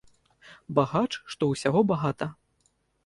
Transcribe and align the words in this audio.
Багач, 0.79 1.09
што 1.35 1.51
ўсяго 1.53 1.79
багата. 1.93 2.33